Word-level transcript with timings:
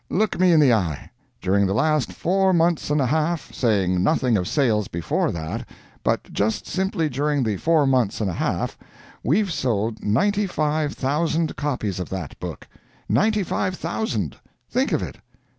Look 0.09 0.39
me 0.39 0.51
in 0.51 0.59
the 0.59 0.73
eye. 0.73 1.11
During 1.41 1.67
the 1.67 1.75
last 1.75 2.11
four 2.11 2.53
months 2.53 2.89
and 2.89 2.99
a 2.99 3.05
half, 3.05 3.53
saying 3.53 4.01
nothing 4.01 4.35
of 4.35 4.47
sales 4.47 4.87
before 4.87 5.31
that, 5.31 5.69
but 6.03 6.33
just 6.33 6.65
simply 6.65 7.07
during 7.07 7.43
the 7.43 7.55
four 7.57 7.85
months 7.85 8.19
and 8.19 8.27
a 8.27 8.33
half, 8.33 8.79
we've 9.23 9.53
sold 9.53 10.03
ninety 10.03 10.47
five 10.47 10.93
thousand 10.93 11.55
copies 11.55 11.99
of 11.99 12.09
that 12.09 12.39
book. 12.39 12.67
Ninety 13.07 13.43
five 13.43 13.75
thousand! 13.75 14.37
Think 14.71 14.91
of 14.91 15.03
it. 15.03 15.17